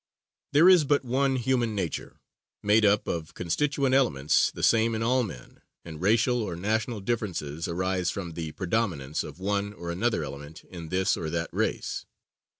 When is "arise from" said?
7.67-8.31